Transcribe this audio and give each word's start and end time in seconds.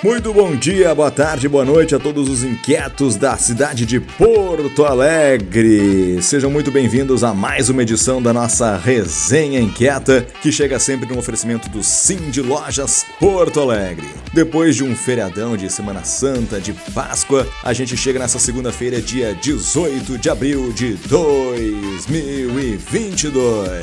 Muito 0.00 0.32
bom 0.32 0.54
dia, 0.54 0.94
boa 0.94 1.10
tarde, 1.10 1.48
boa 1.48 1.64
noite 1.64 1.92
a 1.92 1.98
todos 1.98 2.28
os 2.28 2.44
inquietos 2.44 3.16
da 3.16 3.36
cidade 3.36 3.84
de 3.84 3.98
Porto 3.98 4.84
Alegre. 4.84 6.22
Sejam 6.22 6.48
muito 6.48 6.70
bem-vindos 6.70 7.24
a 7.24 7.34
mais 7.34 7.68
uma 7.68 7.82
edição 7.82 8.22
da 8.22 8.32
nossa 8.32 8.76
Resenha 8.76 9.58
Inquieta, 9.58 10.24
que 10.40 10.52
chega 10.52 10.78
sempre 10.78 11.12
no 11.12 11.18
oferecimento 11.18 11.68
do 11.68 11.82
Sim 11.82 12.30
de 12.30 12.40
Lojas 12.40 13.04
Porto 13.18 13.60
Alegre. 13.60 14.06
Depois 14.32 14.76
de 14.76 14.84
um 14.84 14.94
feriadão 14.94 15.56
de 15.56 15.68
Semana 15.68 16.04
Santa, 16.04 16.60
de 16.60 16.72
Páscoa, 16.94 17.44
a 17.64 17.72
gente 17.72 17.96
chega 17.96 18.20
nessa 18.20 18.38
segunda-feira, 18.38 19.02
dia 19.02 19.34
18 19.34 20.16
de 20.16 20.30
abril 20.30 20.72
de 20.72 20.94
2022. 21.08 23.82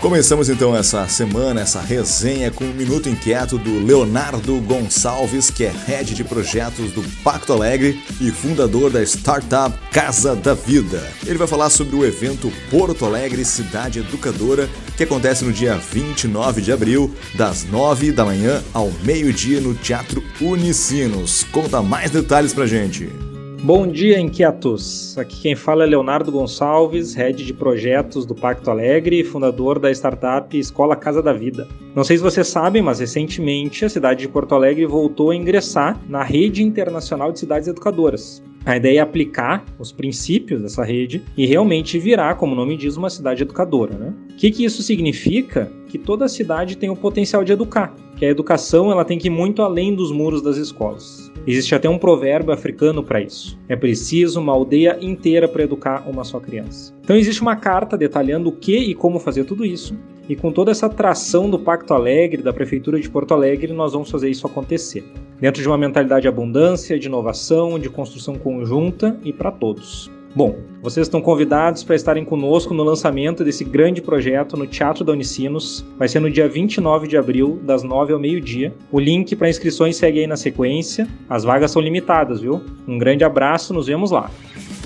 Começamos 0.00 0.50
então 0.50 0.76
essa 0.76 1.08
semana, 1.08 1.62
essa 1.62 1.80
resenha 1.80 2.50
com 2.50 2.64
um 2.64 2.72
minuto 2.72 3.08
inquieto 3.08 3.56
do 3.56 3.82
Leonardo 3.82 4.60
Gonçalves, 4.60 5.50
que 5.50 5.64
é 5.64 5.72
head 5.86 6.14
de 6.14 6.22
projetos 6.22 6.92
do 6.92 7.02
Pacto 7.24 7.52
Alegre 7.52 8.00
e 8.20 8.30
fundador 8.30 8.90
da 8.90 9.02
startup 9.02 9.76
Casa 9.90 10.36
da 10.36 10.52
Vida. 10.52 11.02
Ele 11.24 11.38
vai 11.38 11.48
falar 11.48 11.70
sobre 11.70 11.96
o 11.96 12.04
evento 12.04 12.52
Porto 12.70 13.06
Alegre 13.06 13.44
Cidade 13.44 14.00
Educadora, 14.00 14.68
que 14.96 15.02
acontece 15.02 15.44
no 15.44 15.52
dia 15.52 15.76
29 15.76 16.60
de 16.60 16.70
abril, 16.70 17.12
das 17.34 17.64
9 17.64 18.12
da 18.12 18.24
manhã 18.24 18.62
ao 18.74 18.92
meio-dia 19.02 19.60
no 19.60 19.74
Teatro 19.74 20.22
Unicinos. 20.40 21.44
Conta 21.50 21.80
mais 21.80 22.10
detalhes 22.10 22.52
pra 22.52 22.66
gente. 22.66 23.25
Bom 23.66 23.88
dia, 23.88 24.20
inquietos! 24.20 25.18
Aqui 25.18 25.40
quem 25.40 25.56
fala 25.56 25.82
é 25.82 25.86
Leonardo 25.88 26.30
Gonçalves, 26.30 27.14
head 27.14 27.44
de 27.44 27.52
projetos 27.52 28.24
do 28.24 28.32
Pacto 28.32 28.70
Alegre 28.70 29.18
e 29.18 29.24
fundador 29.24 29.80
da 29.80 29.90
startup 29.90 30.56
Escola 30.56 30.94
Casa 30.94 31.20
da 31.20 31.32
Vida. 31.32 31.66
Não 31.92 32.04
sei 32.04 32.16
se 32.16 32.22
vocês 32.22 32.46
sabem, 32.46 32.80
mas 32.80 33.00
recentemente 33.00 33.84
a 33.84 33.88
cidade 33.88 34.20
de 34.20 34.28
Porto 34.28 34.54
Alegre 34.54 34.86
voltou 34.86 35.32
a 35.32 35.34
ingressar 35.34 36.00
na 36.08 36.22
Rede 36.22 36.62
Internacional 36.62 37.32
de 37.32 37.40
Cidades 37.40 37.66
Educadoras. 37.66 38.40
A 38.64 38.76
ideia 38.76 39.00
é 39.00 39.02
aplicar 39.02 39.64
os 39.80 39.90
princípios 39.90 40.62
dessa 40.62 40.84
rede 40.84 41.24
e 41.36 41.44
realmente 41.44 41.98
virar, 41.98 42.36
como 42.36 42.52
o 42.52 42.56
nome 42.56 42.76
diz, 42.76 42.96
uma 42.96 43.10
cidade 43.10 43.42
educadora. 43.42 43.98
Né? 43.98 44.14
O 44.30 44.36
que, 44.36 44.52
que 44.52 44.64
isso 44.64 44.80
significa? 44.80 45.72
Que 45.88 45.98
toda 45.98 46.28
cidade 46.28 46.76
tem 46.76 46.88
o 46.88 46.94
potencial 46.94 47.42
de 47.42 47.50
educar, 47.50 47.92
que 48.16 48.24
a 48.24 48.30
educação 48.30 48.92
ela 48.92 49.04
tem 49.04 49.18
que 49.18 49.26
ir 49.26 49.30
muito 49.30 49.60
além 49.60 49.92
dos 49.92 50.12
muros 50.12 50.40
das 50.40 50.56
escolas. 50.56 51.32
Existe 51.46 51.76
até 51.76 51.88
um 51.88 51.96
provérbio 51.96 52.52
africano 52.52 53.04
para 53.04 53.20
isso. 53.20 53.56
É 53.68 53.76
preciso 53.76 54.40
uma 54.40 54.52
aldeia 54.52 54.98
inteira 55.00 55.46
para 55.46 55.62
educar 55.62 56.02
uma 56.08 56.24
só 56.24 56.40
criança. 56.40 56.92
Então 57.04 57.16
existe 57.16 57.40
uma 57.40 57.54
carta 57.54 57.96
detalhando 57.96 58.48
o 58.48 58.52
que 58.52 58.76
e 58.76 58.94
como 58.94 59.20
fazer 59.20 59.44
tudo 59.44 59.64
isso. 59.64 59.96
E 60.28 60.34
com 60.34 60.50
toda 60.50 60.72
essa 60.72 60.86
atração 60.86 61.48
do 61.48 61.56
Pacto 61.56 61.94
Alegre, 61.94 62.42
da 62.42 62.52
Prefeitura 62.52 63.00
de 63.00 63.08
Porto 63.08 63.32
Alegre, 63.32 63.72
nós 63.72 63.92
vamos 63.92 64.10
fazer 64.10 64.28
isso 64.28 64.44
acontecer. 64.44 65.04
Dentro 65.40 65.62
de 65.62 65.68
uma 65.68 65.78
mentalidade 65.78 66.22
de 66.22 66.28
abundância, 66.28 66.98
de 66.98 67.06
inovação, 67.06 67.78
de 67.78 67.88
construção 67.88 68.34
conjunta 68.34 69.16
e 69.22 69.32
para 69.32 69.52
todos. 69.52 70.10
Bom, 70.36 70.54
vocês 70.82 71.06
estão 71.06 71.22
convidados 71.22 71.82
para 71.82 71.96
estarem 71.96 72.22
conosco 72.22 72.74
no 72.74 72.82
lançamento 72.82 73.42
desse 73.42 73.64
grande 73.64 74.02
projeto 74.02 74.54
no 74.54 74.66
Teatro 74.66 75.02
da 75.02 75.10
Unicinos. 75.10 75.82
Vai 75.98 76.08
ser 76.08 76.20
no 76.20 76.30
dia 76.30 76.46
29 76.46 77.08
de 77.08 77.16
abril, 77.16 77.58
das 77.62 77.82
9 77.82 78.12
ao 78.12 78.18
meio-dia. 78.18 78.74
O 78.92 79.00
link 79.00 79.34
para 79.34 79.48
inscrições 79.48 79.96
segue 79.96 80.20
aí 80.20 80.26
na 80.26 80.36
sequência. 80.36 81.08
As 81.26 81.42
vagas 81.42 81.70
são 81.70 81.80
limitadas, 81.80 82.42
viu? 82.42 82.60
Um 82.86 82.98
grande 82.98 83.24
abraço, 83.24 83.72
nos 83.72 83.86
vemos 83.86 84.10
lá. 84.10 84.30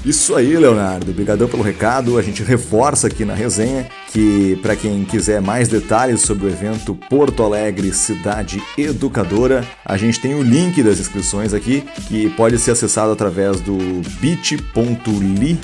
Isso 0.07 0.37
aí, 0.37 0.57
Leonardo. 0.57 1.11
Obrigadão 1.11 1.49
pelo 1.49 1.65
recado. 1.65 2.17
A 2.17 2.23
gente 2.23 2.45
reforça 2.45 3.09
aqui 3.09 3.25
na 3.25 3.35
resenha 3.35 3.89
que 4.13 4.59
para 4.61 4.77
quem 4.77 5.05
quiser 5.05 5.41
mais 5.41 5.69
detalhes 5.69 6.21
sobre 6.23 6.47
o 6.47 6.49
evento 6.49 6.95
Porto 7.09 7.43
Alegre 7.43 7.93
Cidade 7.93 8.63
Educadora, 8.77 9.67
a 9.85 9.97
gente 9.97 10.21
tem 10.21 10.35
o 10.35 10.43
link 10.43 10.83
das 10.83 10.99
inscrições 10.99 11.55
aqui, 11.55 11.85
que 12.09 12.29
pode 12.31 12.59
ser 12.59 12.73
acessado 12.73 13.13
através 13.13 13.61
do 13.61 13.77
bit.ly 14.21 15.59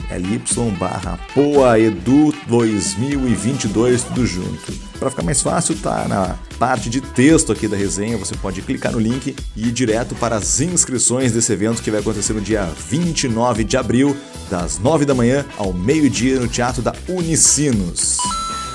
barra 0.78 1.18
poaedu 1.34 2.32
2022 2.46 4.04
tudo 4.04 4.26
junto. 4.26 4.72
Para 4.98 5.10
ficar 5.10 5.22
mais 5.22 5.42
fácil, 5.42 5.76
tá 5.76 6.06
na 6.08 6.36
parte 6.58 6.88
de 6.88 7.00
texto 7.00 7.52
aqui 7.52 7.68
da 7.68 7.76
resenha, 7.76 8.16
você 8.16 8.34
pode 8.34 8.62
clicar 8.62 8.92
no 8.92 8.98
link 8.98 9.36
e 9.54 9.68
ir 9.68 9.72
direto 9.72 10.14
para 10.14 10.36
as 10.36 10.60
inscrições 10.60 11.32
desse 11.32 11.52
evento 11.52 11.82
que 11.82 11.90
vai 11.90 12.00
acontecer 12.00 12.32
no 12.32 12.40
dia 12.40 12.64
29 12.88 13.64
de 13.64 13.76
abril, 13.76 14.16
das 14.50 14.78
9 14.78 15.04
da 15.04 15.14
manhã 15.14 15.44
ao 15.58 15.72
meio-dia 15.72 16.40
no 16.40 16.48
Teatro 16.48 16.80
da 16.80 16.94
Unicinos. 17.08 18.16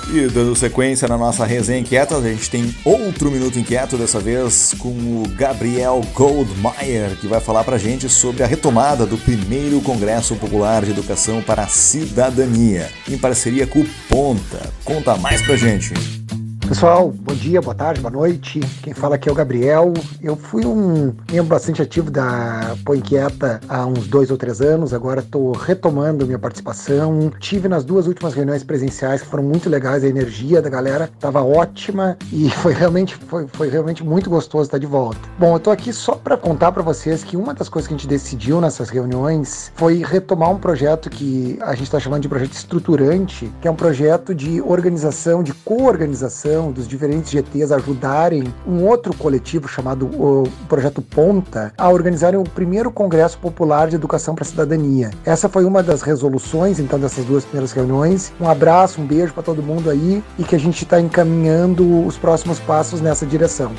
E 0.08 0.26
dando 0.28 0.54
sequência 0.54 1.08
na 1.08 1.16
nossa 1.16 1.44
resenha 1.44 1.80
inquieta, 1.80 2.16
a 2.16 2.20
gente 2.20 2.50
tem 2.50 2.74
outro 2.84 3.30
Minuto 3.30 3.58
Inquieto, 3.58 3.96
dessa 3.96 4.20
vez 4.20 4.74
com 4.78 4.88
o 4.88 5.22
Gabriel 5.36 6.00
Goldmeier, 6.14 7.16
que 7.20 7.26
vai 7.26 7.40
falar 7.40 7.64
pra 7.64 7.78
gente 7.78 8.08
sobre 8.08 8.42
a 8.42 8.46
retomada 8.46 9.06
do 9.06 9.16
primeiro 9.16 9.80
Congresso 9.80 10.34
Popular 10.36 10.84
de 10.84 10.90
Educação 10.90 11.40
para 11.42 11.62
a 11.62 11.68
Cidadania, 11.68 12.90
em 13.08 13.16
parceria 13.16 13.66
com 13.66 13.80
o 13.80 13.88
Ponta. 14.08 14.70
Conta 14.84 15.16
mais 15.16 15.40
pra 15.42 15.56
gente. 15.56 16.21
Pessoal, 16.68 17.10
bom 17.10 17.34
dia, 17.34 17.60
boa 17.60 17.74
tarde, 17.74 18.00
boa 18.00 18.12
noite. 18.12 18.60
Quem 18.82 18.94
fala 18.94 19.16
aqui 19.16 19.28
é 19.28 19.32
o 19.32 19.34
Gabriel. 19.34 19.92
Eu 20.22 20.36
fui 20.36 20.64
um 20.64 21.12
membro 21.30 21.48
bastante 21.48 21.82
ativo 21.82 22.10
da 22.10 22.74
Põe 22.84 22.98
Inquieta 22.98 23.60
há 23.68 23.84
uns 23.84 24.06
dois 24.06 24.30
ou 24.30 24.38
três 24.38 24.60
anos. 24.60 24.94
Agora 24.94 25.20
estou 25.20 25.52
retomando 25.52 26.24
minha 26.24 26.38
participação. 26.38 27.30
Tive 27.40 27.68
nas 27.68 27.84
duas 27.84 28.06
últimas 28.06 28.32
reuniões 28.32 28.62
presenciais 28.62 29.20
que 29.20 29.28
foram 29.28 29.42
muito 29.42 29.68
legais. 29.68 30.04
A 30.04 30.08
energia 30.08 30.62
da 30.62 30.70
galera 30.70 31.10
estava 31.12 31.42
ótima 31.42 32.16
e 32.32 32.48
foi 32.62 32.72
realmente, 32.72 33.16
foi, 33.16 33.46
foi 33.48 33.68
realmente 33.68 34.02
muito 34.02 34.30
gostoso 34.30 34.64
estar 34.64 34.78
de 34.78 34.86
volta. 34.86 35.18
Bom, 35.38 35.52
eu 35.52 35.56
estou 35.58 35.72
aqui 35.72 35.92
só 35.92 36.14
para 36.14 36.36
contar 36.36 36.72
para 36.72 36.82
vocês 36.82 37.22
que 37.22 37.36
uma 37.36 37.52
das 37.52 37.68
coisas 37.68 37.88
que 37.88 37.94
a 37.94 37.96
gente 37.96 38.08
decidiu 38.08 38.60
nessas 38.60 38.88
reuniões 38.88 39.72
foi 39.74 40.02
retomar 40.02 40.50
um 40.50 40.58
projeto 40.58 41.10
que 41.10 41.58
a 41.60 41.74
gente 41.74 41.84
está 41.84 42.00
chamando 42.00 42.22
de 42.22 42.28
projeto 42.28 42.52
estruturante, 42.52 43.52
que 43.60 43.68
é 43.68 43.70
um 43.70 43.76
projeto 43.76 44.34
de 44.34 44.62
organização, 44.62 45.42
de 45.42 45.52
co-organização 45.52 46.51
dos 46.60 46.86
diferentes 46.86 47.30
GTs 47.30 47.72
ajudarem 47.72 48.52
um 48.66 48.84
outro 48.84 49.16
coletivo 49.16 49.66
chamado 49.68 50.06
o 50.06 50.44
Projeto 50.68 51.00
Ponta 51.00 51.72
a 51.78 51.88
organizarem 51.88 52.38
o 52.38 52.44
primeiro 52.44 52.90
Congresso 52.90 53.38
Popular 53.38 53.88
de 53.88 53.96
Educação 53.96 54.34
para 54.34 54.44
a 54.44 54.46
Cidadania. 54.46 55.10
Essa 55.24 55.48
foi 55.48 55.64
uma 55.64 55.82
das 55.82 56.02
resoluções, 56.02 56.78
então, 56.78 56.98
dessas 56.98 57.24
duas 57.24 57.44
primeiras 57.44 57.72
reuniões. 57.72 58.32
Um 58.40 58.48
abraço, 58.48 59.00
um 59.00 59.06
beijo 59.06 59.32
para 59.32 59.42
todo 59.42 59.62
mundo 59.62 59.88
aí 59.88 60.22
e 60.38 60.44
que 60.44 60.54
a 60.54 60.60
gente 60.60 60.84
está 60.84 61.00
encaminhando 61.00 62.06
os 62.06 62.18
próximos 62.18 62.58
passos 62.60 63.00
nessa 63.00 63.24
direção. 63.24 63.72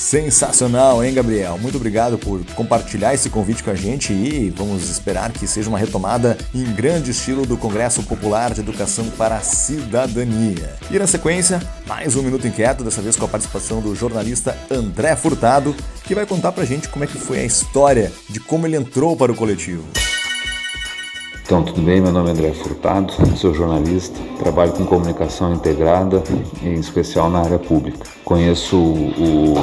Sensacional, 0.00 1.04
hein, 1.04 1.12
Gabriel? 1.12 1.58
Muito 1.58 1.76
obrigado 1.76 2.16
por 2.16 2.42
compartilhar 2.54 3.12
esse 3.12 3.28
convite 3.28 3.62
com 3.62 3.70
a 3.70 3.74
gente 3.74 4.14
e 4.14 4.48
vamos 4.48 4.88
esperar 4.88 5.30
que 5.30 5.46
seja 5.46 5.68
uma 5.68 5.78
retomada 5.78 6.38
em 6.54 6.64
grande 6.72 7.10
estilo 7.10 7.44
do 7.44 7.54
Congresso 7.54 8.02
Popular 8.04 8.54
de 8.54 8.60
Educação 8.60 9.10
para 9.10 9.36
a 9.36 9.40
Cidadania. 9.42 10.74
E 10.90 10.98
na 10.98 11.06
sequência, 11.06 11.60
mais 11.86 12.16
um 12.16 12.22
Minuto 12.22 12.46
Inquieto, 12.46 12.82
dessa 12.82 13.02
vez 13.02 13.14
com 13.14 13.26
a 13.26 13.28
participação 13.28 13.82
do 13.82 13.94
jornalista 13.94 14.56
André 14.70 15.14
Furtado, 15.16 15.76
que 16.02 16.14
vai 16.14 16.24
contar 16.24 16.52
pra 16.52 16.64
gente 16.64 16.88
como 16.88 17.04
é 17.04 17.06
que 17.06 17.18
foi 17.18 17.40
a 17.40 17.44
história 17.44 18.10
de 18.26 18.40
como 18.40 18.66
ele 18.66 18.76
entrou 18.76 19.14
para 19.14 19.30
o 19.30 19.36
coletivo. 19.36 19.84
Então, 21.50 21.64
tudo 21.64 21.82
bem? 21.82 22.00
Meu 22.00 22.12
nome 22.12 22.28
é 22.28 22.32
André 22.32 22.52
Furtado, 22.52 23.12
sou 23.36 23.52
jornalista, 23.52 24.16
trabalho 24.38 24.70
com 24.70 24.86
comunicação 24.86 25.52
integrada, 25.52 26.22
em 26.62 26.74
especial 26.74 27.28
na 27.28 27.40
área 27.40 27.58
pública. 27.58 28.06
Conheço 28.24 28.76
o 28.76 29.54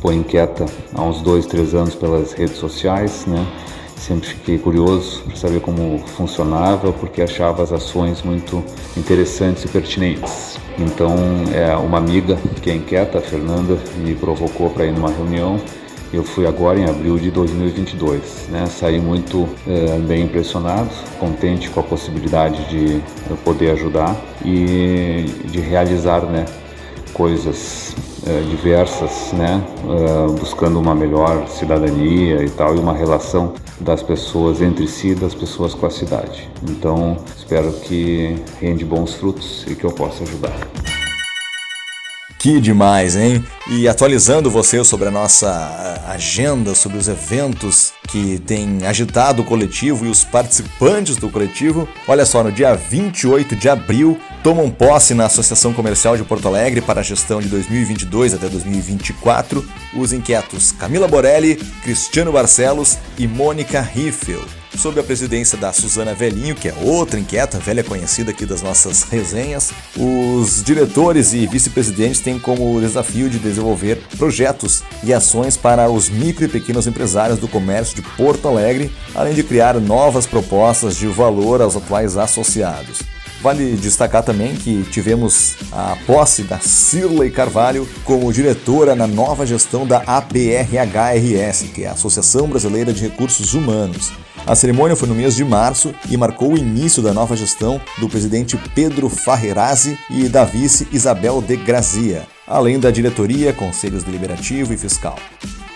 Põe 0.00 0.16
Inquieta 0.16 0.64
há 0.94 1.02
uns 1.02 1.20
dois, 1.20 1.44
três 1.44 1.74
anos 1.74 1.94
pelas 1.94 2.32
redes 2.32 2.56
sociais, 2.56 3.26
né? 3.26 3.46
Sempre 3.94 4.26
fiquei 4.26 4.56
curioso 4.56 5.22
para 5.24 5.36
saber 5.36 5.60
como 5.60 5.98
funcionava, 6.16 6.94
porque 6.94 7.20
achava 7.20 7.62
as 7.62 7.72
ações 7.72 8.22
muito 8.22 8.64
interessantes 8.96 9.66
e 9.66 9.68
pertinentes. 9.68 10.58
Então, 10.78 11.14
é 11.54 11.76
uma 11.76 11.98
amiga 11.98 12.38
que 12.62 12.70
é 12.70 12.74
inquieta, 12.74 13.18
a 13.18 13.20
Fernanda, 13.20 13.76
me 13.98 14.14
provocou 14.14 14.70
para 14.70 14.86
ir 14.86 14.92
numa 14.92 15.10
reunião 15.10 15.60
eu 16.12 16.22
fui 16.22 16.46
agora 16.46 16.78
em 16.78 16.84
abril 16.84 17.18
de 17.18 17.30
2022, 17.30 18.48
né? 18.50 18.66
Saí 18.66 19.00
muito 19.00 19.48
é, 19.66 19.98
bem 19.98 20.24
impressionado, 20.24 20.90
contente 21.18 21.70
com 21.70 21.80
a 21.80 21.82
possibilidade 21.82 22.68
de 22.68 23.02
poder 23.44 23.70
ajudar 23.70 24.14
e 24.44 25.24
de 25.46 25.60
realizar, 25.60 26.20
né? 26.22 26.44
Coisas 27.14 27.94
é, 28.26 28.40
diversas, 28.50 29.32
né? 29.32 29.62
É, 29.84 30.38
buscando 30.38 30.78
uma 30.78 30.94
melhor 30.94 31.46
cidadania 31.48 32.44
e 32.44 32.50
tal 32.50 32.76
e 32.76 32.78
uma 32.78 32.92
relação 32.92 33.54
das 33.80 34.02
pessoas 34.02 34.60
entre 34.60 34.86
si, 34.86 35.14
das 35.14 35.34
pessoas 35.34 35.74
com 35.74 35.86
a 35.86 35.90
cidade. 35.90 36.48
Então 36.62 37.16
espero 37.36 37.72
que 37.72 38.36
rende 38.60 38.84
bons 38.84 39.14
frutos 39.14 39.64
e 39.66 39.74
que 39.74 39.84
eu 39.84 39.90
possa 39.90 40.22
ajudar. 40.24 40.52
Que 42.42 42.60
demais, 42.60 43.14
hein? 43.14 43.44
E 43.70 43.86
atualizando 43.86 44.50
você 44.50 44.82
sobre 44.82 45.06
a 45.06 45.12
nossa 45.12 46.02
agenda, 46.08 46.74
sobre 46.74 46.98
os 46.98 47.06
eventos 47.06 47.92
que 48.08 48.40
tem 48.40 48.84
agitado 48.84 49.42
o 49.42 49.44
coletivo 49.44 50.04
e 50.04 50.08
os 50.08 50.24
participantes 50.24 51.14
do 51.14 51.30
coletivo, 51.30 51.88
olha 52.08 52.26
só, 52.26 52.42
no 52.42 52.50
dia 52.50 52.74
28 52.74 53.54
de 53.54 53.68
abril 53.68 54.18
tomam 54.42 54.70
posse 54.70 55.14
na 55.14 55.26
Associação 55.26 55.72
Comercial 55.72 56.16
de 56.16 56.24
Porto 56.24 56.48
Alegre 56.48 56.80
para 56.80 57.00
a 57.00 57.04
gestão 57.04 57.40
de 57.40 57.48
2022 57.48 58.34
até 58.34 58.48
2024 58.48 59.64
os 59.94 60.12
inquietos 60.12 60.72
Camila 60.72 61.06
Borelli, 61.06 61.56
Cristiano 61.82 62.32
Barcelos 62.32 62.98
e 63.18 63.28
Mônica 63.28 63.80
Riffel 63.80 64.42
sob 64.76 64.98
a 64.98 65.02
presidência 65.02 65.58
da 65.58 65.72
Suzana 65.72 66.14
Velhinho, 66.14 66.54
que 66.54 66.68
é 66.68 66.74
outra 66.80 67.20
inquieta, 67.20 67.58
velha 67.58 67.84
conhecida 67.84 68.30
aqui 68.30 68.46
das 68.46 68.62
nossas 68.62 69.02
resenhas. 69.02 69.70
Os 69.96 70.62
diretores 70.64 71.34
e 71.34 71.46
vice-presidentes 71.46 72.20
têm 72.20 72.38
como 72.38 72.80
desafio 72.80 73.28
de 73.28 73.38
desenvolver 73.38 74.02
projetos 74.16 74.82
e 75.04 75.12
ações 75.12 75.56
para 75.56 75.90
os 75.90 76.08
micro 76.08 76.44
e 76.44 76.48
pequenos 76.48 76.86
empresários 76.86 77.38
do 77.38 77.48
comércio 77.48 77.94
de 77.94 78.02
Porto 78.16 78.48
Alegre, 78.48 78.90
além 79.14 79.34
de 79.34 79.42
criar 79.42 79.78
novas 79.78 80.26
propostas 80.26 80.96
de 80.96 81.06
valor 81.06 81.60
aos 81.60 81.76
atuais 81.76 82.16
associados. 82.16 83.11
Vale 83.42 83.74
destacar 83.74 84.22
também 84.22 84.54
que 84.54 84.84
tivemos 84.84 85.56
a 85.72 85.96
posse 86.06 86.44
da 86.44 86.60
Cirlei 86.60 87.28
Carvalho 87.28 87.88
como 88.04 88.32
diretora 88.32 88.94
na 88.94 89.08
nova 89.08 89.44
gestão 89.44 89.84
da 89.84 90.00
ABRHRS, 90.06 91.64
que 91.74 91.82
é 91.82 91.88
a 91.88 91.92
Associação 91.92 92.46
Brasileira 92.46 92.92
de 92.92 93.02
Recursos 93.02 93.52
Humanos. 93.52 94.12
A 94.46 94.54
cerimônia 94.54 94.94
foi 94.94 95.08
no 95.08 95.14
mês 95.14 95.34
de 95.34 95.44
março 95.44 95.92
e 96.08 96.16
marcou 96.16 96.52
o 96.52 96.58
início 96.58 97.02
da 97.02 97.12
nova 97.12 97.36
gestão 97.36 97.80
do 97.98 98.08
presidente 98.08 98.56
Pedro 98.76 99.08
Farrerazzi 99.08 99.98
e 100.08 100.28
da 100.28 100.44
vice 100.44 100.86
Isabel 100.92 101.42
de 101.42 101.56
Grazia, 101.56 102.26
além 102.46 102.78
da 102.78 102.92
diretoria, 102.92 103.52
conselhos 103.52 104.04
deliberativo 104.04 104.72
e 104.72 104.78
fiscal. 104.78 105.16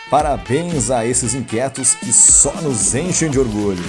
Parabéns 0.09 0.89
a 0.89 1.05
esses 1.05 1.35
inquietos 1.35 1.95
que 1.97 2.13
só 2.13 2.53
nos 2.63 2.95
enchem 2.95 3.29
de 3.29 3.41
orgulho. 3.41 3.83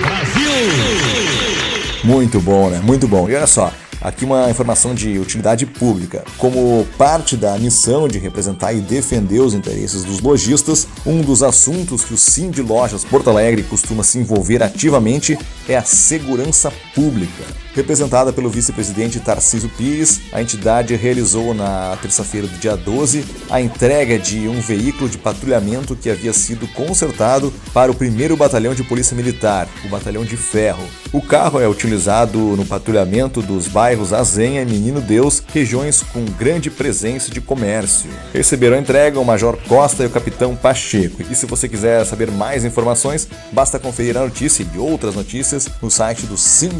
Brasil! 0.00 1.63
Muito 2.04 2.40
bom, 2.40 2.70
né? 2.70 2.80
Muito 2.82 3.08
bom. 3.08 3.28
E 3.28 3.34
olha 3.34 3.46
só, 3.46 3.72
Aqui 4.04 4.22
uma 4.22 4.50
informação 4.50 4.94
de 4.94 5.18
utilidade 5.18 5.64
pública. 5.64 6.24
Como 6.36 6.86
parte 6.98 7.38
da 7.38 7.56
missão 7.58 8.06
de 8.06 8.18
representar 8.18 8.74
e 8.74 8.80
defender 8.82 9.40
os 9.40 9.54
interesses 9.54 10.04
dos 10.04 10.20
lojistas, 10.20 10.86
um 11.06 11.22
dos 11.22 11.42
assuntos 11.42 12.04
que 12.04 12.12
o 12.12 12.18
Sim 12.18 12.50
de 12.50 12.60
Lojas 12.60 13.02
Porto 13.02 13.30
Alegre 13.30 13.62
costuma 13.62 14.02
se 14.02 14.18
envolver 14.18 14.62
ativamente 14.62 15.38
é 15.66 15.74
a 15.74 15.82
segurança 15.82 16.70
pública. 16.94 17.63
Representada 17.74 18.32
pelo 18.32 18.48
vice-presidente 18.48 19.18
Tarcísio 19.18 19.68
Pires, 19.68 20.20
a 20.32 20.40
entidade 20.40 20.94
realizou 20.94 21.52
na 21.52 21.98
terça-feira 22.00 22.46
do 22.46 22.56
dia 22.56 22.76
12 22.76 23.24
a 23.50 23.60
entrega 23.60 24.16
de 24.16 24.46
um 24.46 24.60
veículo 24.60 25.10
de 25.10 25.18
patrulhamento 25.18 25.96
que 25.96 26.08
havia 26.08 26.32
sido 26.32 26.68
consertado 26.68 27.52
para 27.72 27.90
o 27.90 27.94
1 27.94 28.36
Batalhão 28.36 28.74
de 28.74 28.84
Polícia 28.84 29.16
Militar, 29.16 29.68
o 29.84 29.88
Batalhão 29.88 30.24
de 30.24 30.36
Ferro. 30.36 30.84
O 31.12 31.20
carro 31.20 31.60
é 31.60 31.68
utilizado 31.68 32.38
no 32.38 32.64
patrulhamento 32.64 33.42
dos 33.42 33.66
bairros 33.66 34.12
Azenha 34.12 34.62
e 34.62 34.66
Menino 34.66 35.00
Deus, 35.00 35.42
regiões 35.52 36.00
com 36.00 36.24
grande 36.24 36.70
presença 36.70 37.30
de 37.30 37.40
comércio. 37.40 38.08
Receberam 38.32 38.76
a 38.76 38.80
entrega 38.80 39.18
o 39.18 39.24
Major 39.24 39.56
Costa 39.68 40.04
e 40.04 40.06
o 40.06 40.10
Capitão 40.10 40.54
Pacheco. 40.54 41.22
E 41.28 41.34
se 41.34 41.46
você 41.46 41.68
quiser 41.68 42.04
saber 42.04 42.30
mais 42.30 42.64
informações, 42.64 43.28
basta 43.52 43.80
conferir 43.80 44.16
a 44.16 44.20
notícia 44.20 44.64
e 44.74 44.78
outras 44.78 45.16
notícias 45.16 45.68
no 45.82 45.90
site 45.90 46.26
do 46.26 46.36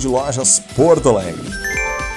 Lojas 0.08 0.62
Porto 0.84 1.08
Alegre. 1.08 1.50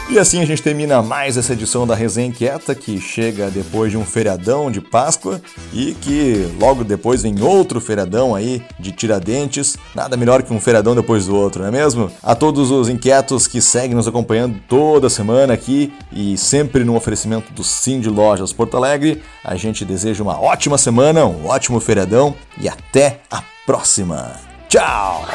E 0.10 0.20
assim 0.20 0.42
a 0.42 0.46
gente 0.46 0.62
termina 0.62 1.02
mais 1.02 1.38
essa 1.38 1.54
edição 1.54 1.88
da 1.88 1.96
Resenha 1.96 2.28
Inquieta, 2.28 2.76
que 2.76 3.00
chega 3.00 3.50
depois 3.50 3.92
de 3.92 3.98
um 3.98 4.04
feriadão 4.04 4.70
de 4.70 4.82
Páscoa 4.82 5.42
e 5.72 5.94
que 5.94 6.46
logo 6.60 6.84
depois 6.84 7.24
vem 7.24 7.42
outro 7.42 7.80
feriadão 7.80 8.36
aí 8.36 8.62
de 8.78 8.92
Tiradentes. 8.92 9.78
Nada 9.96 10.18
melhor 10.18 10.44
que 10.44 10.54
um 10.54 10.60
feriadão 10.60 10.94
depois 10.94 11.28
do 11.28 11.36
outro, 11.38 11.62
não 11.62 11.70
é 11.70 11.72
mesmo? 11.72 12.12
A 12.22 12.36
todos 12.36 12.70
os 12.70 12.90
inquietos 12.90 13.48
que 13.48 13.62
seguem 13.62 13.96
nos 13.96 14.06
acompanhando 14.06 14.60
toda 14.68 15.10
semana 15.10 15.54
aqui 15.54 15.94
e 16.12 16.38
sempre 16.38 16.84
no 16.84 16.98
oferecimento 16.98 17.54
do 17.54 17.64
Sim 17.64 18.02
de 18.02 18.10
Lojas 18.10 18.52
Porto 18.52 18.76
Alegre, 18.76 19.24
a 19.46 19.56
gente 19.56 19.86
deseja 19.86 20.22
uma 20.22 20.42
ótima 20.42 20.78
semana, 20.78 21.26
um 21.26 21.48
ótimo 21.48 21.80
feriadão 21.80 22.36
e 22.60 22.68
até 22.68 23.22
a 23.32 23.42
próxima. 23.66 24.36
Tchau! 24.68 25.26